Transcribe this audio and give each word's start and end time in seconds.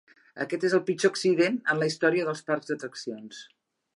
Aquest 0.45 0.63
és 0.69 0.75
el 0.77 0.81
pitjor 0.87 1.11
accident 1.15 1.59
en 1.75 1.83
la 1.83 1.91
història 1.93 2.27
dels 2.31 2.43
parcs 2.49 2.71
d'atraccions. 2.73 3.45